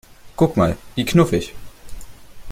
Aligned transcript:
Guck 0.35 0.57
mal, 0.57 0.77
wie 0.95 1.05
knuffig! 1.05 1.53